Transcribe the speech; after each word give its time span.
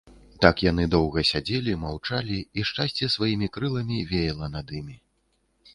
Так 0.43 0.61
яны 0.71 0.85
доўга 0.95 1.23
сядзелі, 1.31 1.75
маўчалі, 1.83 2.39
і 2.61 2.67
шчасце 2.71 3.11
сваімі 3.17 3.47
крыламі 3.57 3.99
веяла 4.15 4.53
над 4.57 4.77
імі. 4.81 4.97